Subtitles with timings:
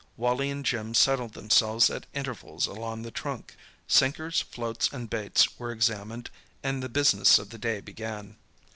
[0.17, 3.55] Wally and Jim settled themselves at intervals along the trunk.
[3.87, 6.31] Sinkers, floats and baits were examined,
[6.63, 8.35] and the business of the day began.